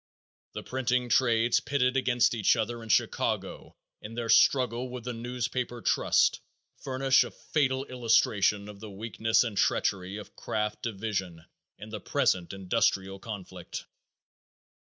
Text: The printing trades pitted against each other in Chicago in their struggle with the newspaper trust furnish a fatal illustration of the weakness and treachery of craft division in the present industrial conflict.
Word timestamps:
The 0.53 0.63
printing 0.63 1.09
trades 1.09 1.59
pitted 1.59 1.95
against 1.95 2.33
each 2.33 2.55
other 2.55 2.81
in 2.81 2.89
Chicago 2.89 3.75
in 4.01 4.15
their 4.15 4.29
struggle 4.29 4.89
with 4.89 5.03
the 5.03 5.13
newspaper 5.13 5.79
trust 5.79 6.39
furnish 6.79 7.23
a 7.23 7.29
fatal 7.29 7.85
illustration 7.85 8.67
of 8.67 8.79
the 8.79 8.89
weakness 8.89 9.43
and 9.43 9.55
treachery 9.55 10.17
of 10.17 10.35
craft 10.35 10.81
division 10.81 11.45
in 11.77 11.89
the 11.91 11.99
present 12.01 12.51
industrial 12.51 13.19
conflict. 13.19 13.85